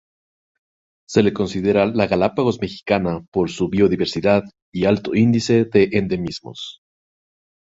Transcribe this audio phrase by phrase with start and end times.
[1.15, 6.81] Se le considera la Galápagos mexicana por su biodiversidad y alto índice de endemismos.